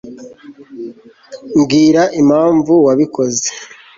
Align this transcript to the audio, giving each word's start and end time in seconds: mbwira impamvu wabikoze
mbwira 1.57 2.01
impamvu 2.21 2.73
wabikoze 2.85 3.47